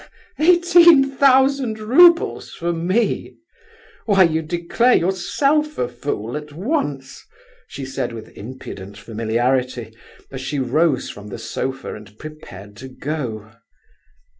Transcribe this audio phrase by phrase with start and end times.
[0.39, 3.37] "Eighteen thousand roubles, for me?
[4.07, 7.23] Why, you declare yourself a fool at once,"
[7.67, 9.95] she said, with impudent familiarity,
[10.31, 13.51] as she rose from the sofa and prepared to go.